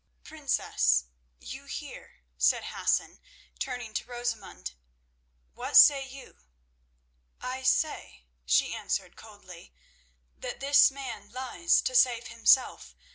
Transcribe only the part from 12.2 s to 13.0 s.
himself.